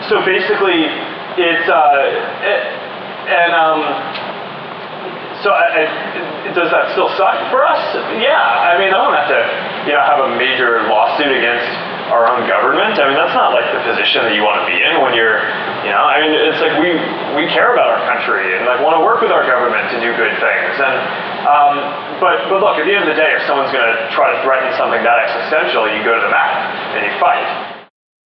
so 0.06 0.22
basically, 0.22 0.86
it's 1.38 1.68
uh, 1.68 2.46
it, 2.46 2.62
and 3.30 3.52
um, 3.54 3.78
so 5.42 5.56
I, 5.56 5.64
I, 5.72 6.52
does 6.52 6.68
that 6.68 6.92
still 6.92 7.08
suck 7.16 7.48
for 7.48 7.64
us? 7.64 7.80
Yeah, 8.20 8.36
I 8.36 8.76
mean, 8.76 8.92
I 8.92 8.98
don't 9.00 9.16
have 9.16 9.30
to, 9.30 9.40
you 9.88 9.92
know, 9.96 10.04
have 10.04 10.20
a 10.20 10.30
major 10.36 10.84
lawsuit 10.90 11.32
against 11.32 11.70
our 12.12 12.28
own 12.28 12.44
government. 12.44 12.98
I 13.00 13.08
mean, 13.08 13.16
that's 13.16 13.32
not 13.32 13.54
like 13.54 13.64
the 13.72 13.80
position 13.86 14.26
that 14.26 14.34
you 14.34 14.42
want 14.42 14.60
to 14.60 14.66
be 14.68 14.76
in 14.76 15.00
when 15.00 15.14
you're, 15.16 15.40
you 15.86 15.94
know, 15.94 16.02
I 16.02 16.20
mean, 16.20 16.34
it's 16.34 16.60
like 16.60 16.76
we 16.82 16.92
we 17.38 17.48
care 17.48 17.72
about 17.72 17.88
our 17.88 18.02
country 18.04 18.52
and 18.52 18.66
like 18.68 18.82
want 18.84 18.98
to 18.98 19.02
work 19.06 19.22
with 19.24 19.32
our 19.32 19.46
government 19.46 19.88
to 19.94 19.98
do 20.02 20.12
good 20.18 20.34
things. 20.42 20.74
And 20.76 20.96
um, 21.46 21.74
but 22.20 22.50
but 22.52 22.60
look, 22.60 22.76
at 22.76 22.84
the 22.84 22.92
end 22.92 23.08
of 23.08 23.10
the 23.14 23.18
day, 23.18 23.32
if 23.32 23.46
someone's 23.48 23.72
going 23.72 23.86
to 23.86 23.96
try 24.12 24.28
to 24.34 24.38
threaten 24.44 24.74
something 24.76 25.00
that 25.00 25.18
existential, 25.24 25.88
you 25.88 26.04
go 26.04 26.12
to 26.18 26.22
the 26.26 26.32
mat 26.32 26.52
and 26.98 27.00
you 27.08 27.14
fight. 27.16 27.79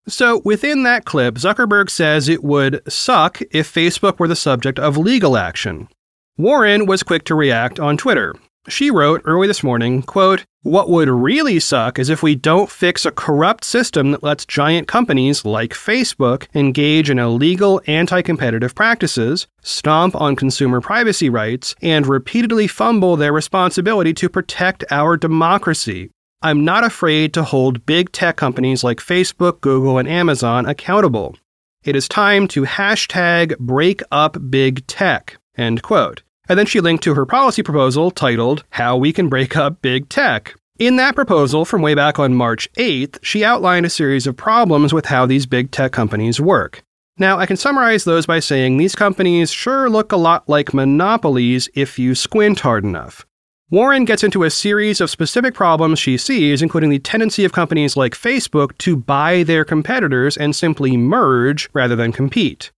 So, 0.07 0.43
within 0.45 0.83
that 0.83 1.07
clip, 1.07 1.37
Zuckerberg 1.37 1.89
says 1.89 2.29
it 2.29 2.45
would 2.45 2.83
suck 2.91 3.41
if 3.51 3.73
Facebook 3.73 4.19
were 4.19 4.29
the 4.29 4.37
subject 4.37 4.79
of 4.79 4.99
legal 4.99 5.37
action. 5.37 5.89
Warren 6.37 6.85
was 6.87 7.03
quick 7.03 7.25
to 7.25 7.35
react 7.35 7.81
on 7.81 7.97
Twitter. 7.97 8.35
She 8.69 8.91
wrote 8.91 9.21
early 9.25 9.47
this 9.47 9.63
morning, 9.63 10.03
quote, 10.03 10.45
What 10.63 10.89
would 10.89 11.09
really 11.09 11.61
suck 11.61 11.99
is 11.99 12.09
if 12.09 12.23
we 12.23 12.35
don't 12.35 12.71
fix 12.71 13.05
a 13.05 13.11
corrupt 13.11 13.63
system 13.63 14.11
that 14.13 14.23
lets 14.23 14.47
giant 14.47 14.89
companies 14.89 15.45
like 15.45 15.73
Facebook 15.73 16.47
engage 16.55 17.11
in 17.11 17.19
illegal 17.19 17.83
anti 17.87 18.23
competitive 18.23 18.75
practices, 18.75 19.47
stomp 19.63 20.17
on 20.17 20.35
consumer 20.35 20.81
privacy 20.81 21.29
rights, 21.29 21.75
and 21.83 22.07
repeatedly 22.07 22.67
fumble 22.67 23.17
their 23.17 23.33
responsibility 23.35 24.15
to 24.15 24.31
protect 24.31 24.85
our 24.91 25.19
democracy. 25.19 26.11
I'm 26.45 26.63
not 26.63 26.85
afraid 26.85 27.33
to 27.33 27.43
hold 27.43 27.87
big 27.87 28.13
tech 28.13 28.37
companies 28.37 28.85
like 28.85 28.99
Facebook, 28.99 29.63
Google, 29.63 29.97
and 29.97 30.07
Amazon 30.07 30.67
accountable. 30.67 31.39
It 31.83 31.97
is 31.97 32.07
time 32.07 32.49
to 32.49 32.65
hashtag 32.65 33.57
break 33.59 34.03
up 34.13 34.37
big 34.51 34.87
tech. 34.87 35.39
End 35.57 35.81
quote. 35.81 36.23
And 36.47 36.59
then 36.59 36.67
she 36.67 36.83
linked 36.83 37.03
to 37.05 37.15
her 37.15 37.25
policy 37.25 37.63
proposal 37.63 38.11
titled 38.11 38.63
How 38.69 38.95
We 38.95 39.11
Can 39.11 39.31
Break 39.31 39.57
Up 39.57 39.81
Big 39.81 40.11
Tech. 40.11 40.55
In 40.79 40.97
that 40.97 41.15
proposal 41.15 41.65
from 41.65 41.81
way 41.81 41.95
back 41.95 42.19
on 42.19 42.35
March 42.35 42.71
8th, 42.75 43.21
she 43.23 43.43
outlined 43.43 43.87
a 43.87 43.91
series 43.91 44.27
of 44.27 44.37
problems 44.37 44.93
with 44.93 45.07
how 45.07 45.25
these 45.25 45.47
big 45.47 45.71
tech 45.71 45.93
companies 45.93 46.43
work. 46.43 46.83
Now, 47.17 47.39
I 47.39 47.47
can 47.47 47.57
summarize 47.57 48.05
those 48.05 48.27
by 48.27 48.41
saying 48.41 48.77
these 48.77 48.95
companies 48.95 49.51
sure 49.51 49.89
look 49.89 50.13
a 50.13 50.19
lot 50.19 50.47
like 50.47 50.75
monopolies 50.75 51.71
if 51.75 51.99
you 51.99 52.15
squint 52.15 52.61
hard 52.61 52.85
enough. 52.85 53.25
Warren 53.71 54.05
gets 54.05 54.23
into 54.23 54.45
a 54.45 54.51
series 54.51 55.01
of 55.01 55.09
specific 55.09 55.55
problems 55.55 55.99
she 55.99 56.19
sees, 56.19 56.61
including 56.61 56.91
the 56.91 56.99
tendency 56.99 57.47
of 57.47 57.53
companies 57.53 57.97
like 57.97 58.13
Facebook 58.13 58.77
to 58.79 58.95
buy 58.95 59.43
their 59.43 59.65
competitors 59.65 60.37
and 60.37 60.55
simply 60.55 60.99
merge 60.99 61.71
rather 61.73 61.97
than 61.97 62.13
compete. 62.13 62.71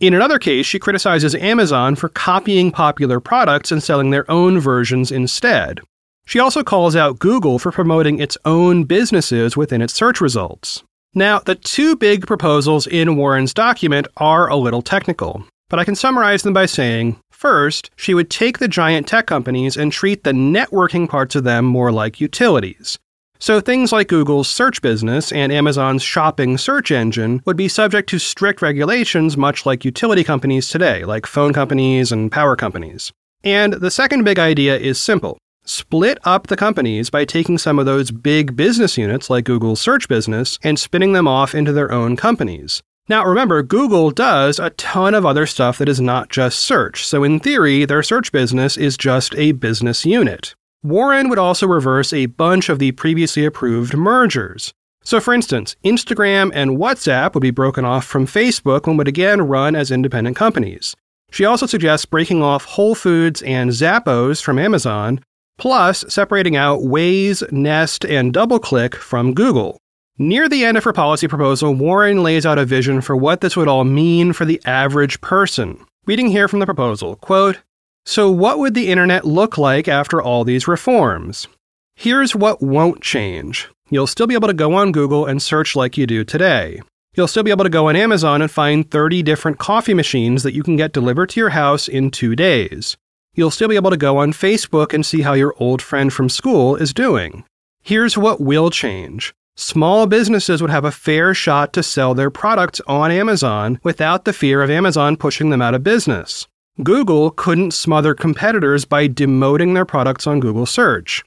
In 0.00 0.12
another 0.12 0.38
case, 0.38 0.66
she 0.66 0.78
criticizes 0.78 1.34
Amazon 1.34 1.96
for 1.96 2.10
copying 2.10 2.70
popular 2.70 3.20
products 3.20 3.72
and 3.72 3.82
selling 3.82 4.10
their 4.10 4.30
own 4.30 4.60
versions 4.60 5.10
instead. 5.10 5.80
She 6.26 6.38
also 6.38 6.62
calls 6.62 6.94
out 6.94 7.18
Google 7.18 7.58
for 7.58 7.72
promoting 7.72 8.18
its 8.18 8.36
own 8.44 8.84
businesses 8.84 9.56
within 9.56 9.80
its 9.80 9.94
search 9.94 10.20
results. 10.20 10.82
Now, 11.14 11.38
the 11.38 11.54
two 11.54 11.96
big 11.96 12.26
proposals 12.26 12.86
in 12.86 13.16
Warren's 13.16 13.54
document 13.54 14.08
are 14.18 14.50
a 14.50 14.56
little 14.56 14.82
technical, 14.82 15.44
but 15.70 15.78
I 15.78 15.84
can 15.84 15.94
summarize 15.94 16.42
them 16.42 16.52
by 16.52 16.66
saying 16.66 17.18
First, 17.34 17.90
she 17.96 18.14
would 18.14 18.30
take 18.30 18.58
the 18.58 18.68
giant 18.68 19.08
tech 19.08 19.26
companies 19.26 19.76
and 19.76 19.92
treat 19.92 20.22
the 20.22 20.30
networking 20.30 21.08
parts 21.08 21.34
of 21.34 21.44
them 21.44 21.64
more 21.64 21.90
like 21.90 22.20
utilities. 22.20 22.98
So 23.38 23.60
things 23.60 23.92
like 23.92 24.08
Google's 24.08 24.48
search 24.48 24.80
business 24.80 25.32
and 25.32 25.52
Amazon's 25.52 26.02
shopping 26.02 26.56
search 26.56 26.90
engine 26.90 27.42
would 27.44 27.56
be 27.56 27.68
subject 27.68 28.08
to 28.10 28.18
strict 28.18 28.62
regulations, 28.62 29.36
much 29.36 29.66
like 29.66 29.84
utility 29.84 30.24
companies 30.24 30.68
today, 30.68 31.04
like 31.04 31.26
phone 31.26 31.52
companies 31.52 32.12
and 32.12 32.32
power 32.32 32.56
companies. 32.56 33.12
And 33.42 33.74
the 33.74 33.90
second 33.90 34.24
big 34.24 34.38
idea 34.38 34.78
is 34.78 34.98
simple 35.00 35.36
split 35.66 36.18
up 36.24 36.46
the 36.46 36.56
companies 36.56 37.10
by 37.10 37.24
taking 37.24 37.58
some 37.58 37.78
of 37.78 37.86
those 37.86 38.10
big 38.10 38.54
business 38.54 38.96
units 38.96 39.28
like 39.28 39.44
Google's 39.44 39.80
search 39.80 40.08
business 40.08 40.58
and 40.62 40.78
spinning 40.78 41.14
them 41.14 41.26
off 41.26 41.54
into 41.54 41.72
their 41.72 41.90
own 41.90 42.16
companies. 42.16 42.80
Now, 43.06 43.26
remember, 43.26 43.62
Google 43.62 44.10
does 44.10 44.58
a 44.58 44.70
ton 44.70 45.12
of 45.12 45.26
other 45.26 45.44
stuff 45.44 45.76
that 45.76 45.90
is 45.90 46.00
not 46.00 46.30
just 46.30 46.60
search, 46.60 47.06
so 47.06 47.22
in 47.22 47.38
theory, 47.38 47.84
their 47.84 48.02
search 48.02 48.32
business 48.32 48.78
is 48.78 48.96
just 48.96 49.34
a 49.36 49.52
business 49.52 50.06
unit. 50.06 50.54
Warren 50.82 51.28
would 51.28 51.38
also 51.38 51.66
reverse 51.66 52.14
a 52.14 52.26
bunch 52.26 52.70
of 52.70 52.78
the 52.78 52.92
previously 52.92 53.44
approved 53.44 53.94
mergers. 53.94 54.72
So, 55.02 55.20
for 55.20 55.34
instance, 55.34 55.76
Instagram 55.84 56.50
and 56.54 56.78
WhatsApp 56.78 57.34
would 57.34 57.42
be 57.42 57.50
broken 57.50 57.84
off 57.84 58.06
from 58.06 58.26
Facebook 58.26 58.86
and 58.86 58.96
would 58.96 59.08
again 59.08 59.42
run 59.42 59.76
as 59.76 59.90
independent 59.90 60.36
companies. 60.36 60.96
She 61.30 61.44
also 61.44 61.66
suggests 61.66 62.06
breaking 62.06 62.42
off 62.42 62.64
Whole 62.64 62.94
Foods 62.94 63.42
and 63.42 63.70
Zappos 63.70 64.42
from 64.42 64.58
Amazon, 64.58 65.20
plus 65.58 66.06
separating 66.08 66.56
out 66.56 66.80
Waze, 66.80 67.50
Nest, 67.52 68.06
and 68.06 68.32
DoubleClick 68.32 68.94
from 68.94 69.34
Google. 69.34 69.76
Near 70.18 70.48
the 70.48 70.64
end 70.64 70.76
of 70.76 70.84
her 70.84 70.92
policy 70.92 71.26
proposal, 71.26 71.74
Warren 71.74 72.22
lays 72.22 72.46
out 72.46 72.56
a 72.56 72.64
vision 72.64 73.00
for 73.00 73.16
what 73.16 73.40
this 73.40 73.56
would 73.56 73.66
all 73.66 73.82
mean 73.82 74.32
for 74.32 74.44
the 74.44 74.62
average 74.64 75.20
person. 75.20 75.84
Reading 76.06 76.28
here 76.28 76.46
from 76.46 76.60
the 76.60 76.66
proposal, 76.66 77.16
quote, 77.16 77.58
So 78.06 78.30
what 78.30 78.60
would 78.60 78.74
the 78.74 78.92
internet 78.92 79.24
look 79.24 79.58
like 79.58 79.88
after 79.88 80.22
all 80.22 80.44
these 80.44 80.68
reforms? 80.68 81.48
Here's 81.96 82.32
what 82.32 82.62
won't 82.62 83.02
change. 83.02 83.68
You'll 83.90 84.06
still 84.06 84.28
be 84.28 84.34
able 84.34 84.46
to 84.46 84.54
go 84.54 84.74
on 84.74 84.92
Google 84.92 85.26
and 85.26 85.42
search 85.42 85.74
like 85.74 85.98
you 85.98 86.06
do 86.06 86.22
today. 86.22 86.80
You'll 87.16 87.26
still 87.26 87.42
be 87.42 87.50
able 87.50 87.64
to 87.64 87.68
go 87.68 87.88
on 87.88 87.96
Amazon 87.96 88.40
and 88.40 88.48
find 88.48 88.88
30 88.88 89.20
different 89.24 89.58
coffee 89.58 89.94
machines 89.94 90.44
that 90.44 90.54
you 90.54 90.62
can 90.62 90.76
get 90.76 90.92
delivered 90.92 91.30
to 91.30 91.40
your 91.40 91.50
house 91.50 91.88
in 91.88 92.12
two 92.12 92.36
days. 92.36 92.96
You'll 93.34 93.50
still 93.50 93.68
be 93.68 93.76
able 93.76 93.90
to 93.90 93.96
go 93.96 94.18
on 94.18 94.32
Facebook 94.32 94.94
and 94.94 95.04
see 95.04 95.22
how 95.22 95.32
your 95.32 95.56
old 95.58 95.82
friend 95.82 96.12
from 96.12 96.28
school 96.28 96.76
is 96.76 96.94
doing. 96.94 97.42
Here's 97.82 98.16
what 98.16 98.40
will 98.40 98.70
change 98.70 99.34
small 99.56 100.06
businesses 100.06 100.60
would 100.60 100.70
have 100.70 100.84
a 100.84 100.90
fair 100.90 101.34
shot 101.34 101.72
to 101.72 101.82
sell 101.82 102.14
their 102.14 102.30
products 102.30 102.80
on 102.86 103.10
Amazon 103.10 103.78
without 103.82 104.24
the 104.24 104.32
fear 104.32 104.62
of 104.62 104.70
Amazon 104.70 105.16
pushing 105.16 105.50
them 105.50 105.62
out 105.62 105.74
of 105.74 105.82
business. 105.82 106.46
Google 106.82 107.30
couldn't 107.30 107.72
smother 107.72 108.14
competitors 108.14 108.84
by 108.84 109.08
demoting 109.08 109.74
their 109.74 109.84
products 109.84 110.26
on 110.26 110.40
Google 110.40 110.66
search. 110.66 111.22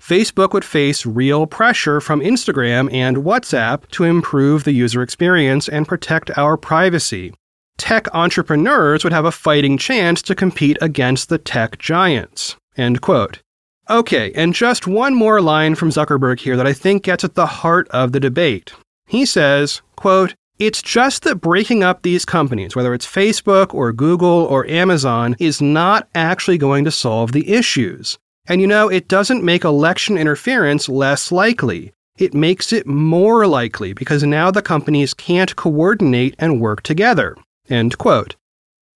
Facebook 0.00 0.52
would 0.52 0.64
face 0.64 1.06
real 1.06 1.46
pressure 1.46 2.00
from 2.00 2.20
Instagram 2.20 2.92
and 2.92 3.18
WhatsApp 3.18 3.88
to 3.90 4.04
improve 4.04 4.64
the 4.64 4.72
user 4.72 5.00
experience 5.00 5.68
and 5.68 5.86
protect 5.86 6.36
our 6.36 6.56
privacy. 6.56 7.32
Tech 7.78 8.12
entrepreneurs 8.14 9.04
would 9.04 9.12
have 9.12 9.24
a 9.24 9.32
fighting 9.32 9.78
chance 9.78 10.22
to 10.22 10.34
compete 10.34 10.76
against 10.80 11.28
the 11.28 11.38
tech 11.38 11.78
giants. 11.78 12.56
End 12.76 13.00
quote. 13.00 13.40
Okay, 13.90 14.32
and 14.34 14.54
just 14.54 14.86
one 14.86 15.14
more 15.14 15.40
line 15.40 15.74
from 15.74 15.90
Zuckerberg 15.90 16.40
here 16.40 16.56
that 16.56 16.66
I 16.66 16.72
think 16.72 17.02
gets 17.02 17.24
at 17.24 17.34
the 17.34 17.46
heart 17.46 17.88
of 17.88 18.12
the 18.12 18.20
debate. 18.20 18.72
He 19.06 19.26
says, 19.26 19.82
quote, 19.96 20.34
it's 20.58 20.80
just 20.80 21.24
that 21.24 21.40
breaking 21.40 21.82
up 21.82 22.02
these 22.02 22.24
companies, 22.24 22.76
whether 22.76 22.94
it's 22.94 23.06
Facebook 23.06 23.74
or 23.74 23.92
Google 23.92 24.28
or 24.28 24.66
Amazon, 24.68 25.34
is 25.40 25.60
not 25.60 26.08
actually 26.14 26.58
going 26.58 26.84
to 26.84 26.90
solve 26.92 27.32
the 27.32 27.52
issues. 27.52 28.18
And 28.46 28.60
you 28.60 28.68
know, 28.68 28.88
it 28.88 29.08
doesn't 29.08 29.42
make 29.42 29.64
election 29.64 30.16
interference 30.16 30.88
less 30.88 31.32
likely. 31.32 31.92
It 32.16 32.34
makes 32.34 32.72
it 32.72 32.86
more 32.86 33.46
likely 33.46 33.92
because 33.92 34.22
now 34.22 34.50
the 34.50 34.62
companies 34.62 35.14
can't 35.14 35.56
coordinate 35.56 36.36
and 36.38 36.60
work 36.60 36.82
together. 36.82 37.36
End 37.68 37.98
quote. 37.98 38.36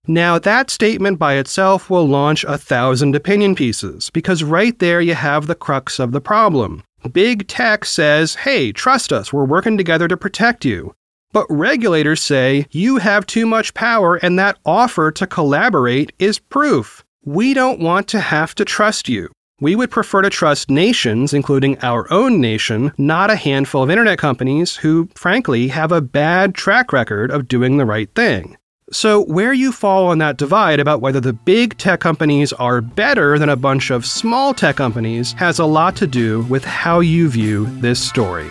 Now, 0.09 0.39
that 0.39 0.71
statement 0.71 1.19
by 1.19 1.35
itself 1.35 1.91
will 1.91 2.07
launch 2.07 2.45
a 2.45 2.59
thousand 2.59 3.17
opinion 3.17 3.55
pieces, 3.55 4.11
because 4.11 4.45
right 4.45 4.79
there 4.79 5.01
you 5.01 5.15
have 5.15 5.47
the 5.47 5.55
crux 5.55 5.99
of 5.99 6.13
the 6.13 6.21
problem. 6.21 6.85
Big 7.13 7.49
tech 7.49 7.85
says, 7.85 8.37
hey, 8.37 8.73
trust 8.73 9.13
us, 9.13 9.33
we're 9.33 9.45
working 9.45 9.77
together 9.77 10.07
to 10.09 10.17
protect 10.17 10.65
you. 10.65 10.95
But 11.33 11.47
regulators 11.51 12.23
say, 12.23 12.67
you 12.71 12.99
have 12.99 13.27
too 13.27 13.47
much 13.47 13.75
power, 13.75 14.17
and 14.17 14.39
that 14.39 14.59
offer 14.65 15.11
to 15.11 15.27
collaborate 15.27 16.13
is 16.19 16.39
proof. 16.39 17.05
We 17.25 17.53
don't 17.53 17.81
want 17.81 18.07
to 18.09 18.21
have 18.21 18.55
to 18.55 18.65
trust 18.65 19.09
you. 19.09 19.29
We 19.61 19.75
would 19.75 19.91
prefer 19.91 20.23
to 20.23 20.31
trust 20.31 20.71
nations, 20.71 21.33
including 21.33 21.79
our 21.83 22.11
own 22.13 22.41
nation, 22.41 22.93
not 22.99 23.31
a 23.31 23.37
handful 23.37 23.83
of 23.83 23.91
internet 23.91 24.19
companies 24.19 24.77
who, 24.77 25.09
frankly, 25.15 25.69
have 25.69 25.93
a 25.93 26.01
bad 26.01 26.55
track 26.55 26.93
record 26.93 27.31
of 27.31 27.49
doing 27.49 27.77
the 27.77 27.87
right 27.87 28.15
thing. 28.15 28.57
So, 28.93 29.25
where 29.25 29.53
you 29.53 29.73
fall 29.73 30.07
on 30.07 30.19
that 30.19 30.37
divide 30.37 30.79
about 30.79 31.01
whether 31.01 31.19
the 31.19 31.33
big 31.33 31.77
tech 31.77 31.99
companies 31.99 32.53
are 32.53 32.81
better 32.81 33.37
than 33.37 33.49
a 33.49 33.57
bunch 33.57 33.91
of 33.91 34.07
small 34.07 34.55
tech 34.55 34.77
companies 34.77 35.33
has 35.33 35.59
a 35.59 35.65
lot 35.65 35.97
to 35.97 36.07
do 36.07 36.43
with 36.43 36.65
how 36.65 37.01
you 37.01 37.29
view 37.29 37.67
this 37.81 37.99
story. 37.99 38.49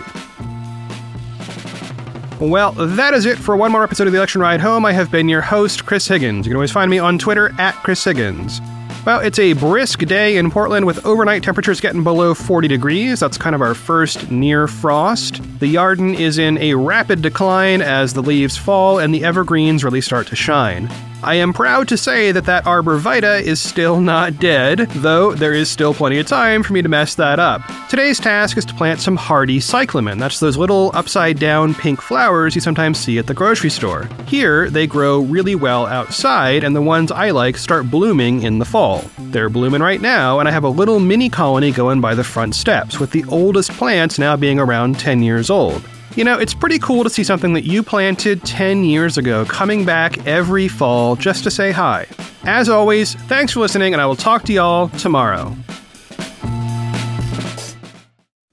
Well, 2.41 2.73
that 2.73 3.13
is 3.13 3.25
it 3.25 3.37
for 3.37 3.55
one 3.55 3.71
more 3.71 3.85
episode 3.85 4.07
of 4.07 4.11
the 4.11 4.19
Election 4.19 4.41
Ride 4.41 4.59
Home. 4.59 4.85
I 4.85 4.91
have 4.91 5.09
been 5.09 5.29
your 5.29 5.39
host, 5.39 5.85
Chris 5.85 6.05
Higgins. 6.05 6.45
You 6.45 6.49
can 6.49 6.57
always 6.57 6.69
find 6.71 6.91
me 6.91 6.99
on 6.99 7.17
Twitter 7.17 7.53
at 7.57 7.75
Chris 7.75 8.03
Higgins. 8.03 8.59
Well, 9.05 9.21
it's 9.21 9.39
a 9.39 9.53
brisk 9.53 9.99
day 9.99 10.35
in 10.35 10.51
Portland 10.51 10.85
with 10.85 11.05
overnight 11.05 11.43
temperatures 11.43 11.79
getting 11.79 12.03
below 12.03 12.33
40 12.33 12.67
degrees. 12.67 13.21
That's 13.21 13.37
kind 13.37 13.55
of 13.55 13.61
our 13.61 13.73
first 13.73 14.29
near 14.29 14.67
frost. 14.67 15.41
The 15.59 15.73
Yarden 15.73 16.19
is 16.19 16.37
in 16.37 16.57
a 16.57 16.73
rapid 16.73 17.21
decline 17.21 17.81
as 17.81 18.13
the 18.13 18.21
leaves 18.21 18.57
fall 18.57 18.99
and 18.99 19.13
the 19.13 19.23
evergreens 19.23 19.85
really 19.85 20.01
start 20.01 20.27
to 20.27 20.35
shine. 20.35 20.89
I 21.25 21.33
am 21.33 21.53
proud 21.53 21.87
to 21.87 21.97
say 21.97 22.31
that 22.31 22.45
that 22.45 22.67
arbor 22.67 22.97
vitae 22.97 23.39
is 23.39 23.59
still 23.59 23.99
not 23.99 24.39
dead, 24.39 24.87
though 24.91 25.33
there 25.33 25.53
is 25.53 25.71
still 25.71 25.91
plenty 25.91 26.19
of 26.19 26.27
time 26.27 26.61
for 26.61 26.71
me 26.71 26.83
to 26.83 26.87
mess 26.87 27.15
that 27.15 27.39
up. 27.39 27.63
Today's 27.89 28.19
task 28.19 28.57
is 28.57 28.65
to 28.65 28.75
plant 28.75 28.99
some 28.99 29.15
hardy 29.15 29.59
cyclamen. 29.59 30.19
That's 30.19 30.39
those 30.39 30.55
little 30.55 30.91
upside 30.93 31.39
down 31.39 31.73
pink 31.73 31.99
flowers 31.99 32.53
you 32.53 32.61
sometimes 32.61 32.99
see 32.99 33.17
at 33.17 33.25
the 33.25 33.33
grocery 33.33 33.71
store. 33.71 34.07
Here, 34.27 34.69
they 34.69 34.85
grow 34.85 35.21
really 35.21 35.55
well 35.55 35.87
outside, 35.87 36.63
and 36.63 36.75
the 36.75 36.81
ones 36.81 37.11
I 37.11 37.31
like 37.31 37.57
start 37.57 37.89
blooming 37.89 38.43
in 38.43 38.59
the 38.59 38.65
fall. 38.65 39.03
They're 39.17 39.49
blooming 39.49 39.81
right 39.81 40.01
now, 40.01 40.37
and 40.39 40.47
I 40.47 40.51
have 40.51 40.63
a 40.63 40.69
little 40.69 40.99
mini 40.99 41.29
colony 41.29 41.71
going 41.71 42.01
by 42.01 42.13
the 42.13 42.23
front 42.23 42.53
steps, 42.53 42.99
with 42.99 43.09
the 43.09 43.25
oldest 43.29 43.71
plants 43.71 44.19
now 44.19 44.35
being 44.35 44.59
around 44.59 44.99
10 44.99 45.23
years 45.23 45.49
old. 45.49 45.81
You 46.15 46.23
know, 46.23 46.37
it's 46.37 46.53
pretty 46.53 46.79
cool 46.79 47.03
to 47.03 47.09
see 47.09 47.23
something 47.23 47.53
that 47.53 47.65
you 47.65 47.83
planted 47.83 48.43
10 48.43 48.83
years 48.83 49.17
ago 49.17 49.45
coming 49.45 49.83
back 49.85 50.25
every 50.25 50.67
fall 50.67 51.15
just 51.15 51.43
to 51.43 51.51
say 51.51 51.71
hi. 51.71 52.05
As 52.43 52.69
always, 52.69 53.15
thanks 53.15 53.53
for 53.53 53.59
listening, 53.59 53.93
and 53.93 54.01
I 54.01 54.05
will 54.05 54.15
talk 54.15 54.43
to 54.43 54.53
y'all 54.53 54.89
tomorrow. 54.89 55.55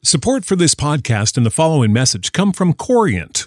Support 0.02 0.44
for 0.44 0.56
this 0.56 0.74
podcast 0.74 1.36
and 1.36 1.46
the 1.46 1.50
following 1.50 1.92
message 1.92 2.32
come 2.32 2.52
from 2.52 2.72
Corient. 2.72 3.46